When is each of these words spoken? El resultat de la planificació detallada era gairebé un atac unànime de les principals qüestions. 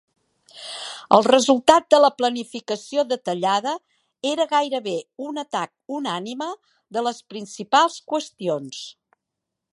El 1.17 1.25
resultat 1.27 1.85
de 1.93 1.99
la 2.05 2.09
planificació 2.21 3.03
detallada 3.11 3.75
era 4.31 4.49
gairebé 4.55 4.97
un 5.27 5.39
atac 5.45 5.97
unànime 5.99 6.51
de 6.99 7.07
les 7.11 7.23
principals 7.37 8.03
qüestions. 8.15 8.83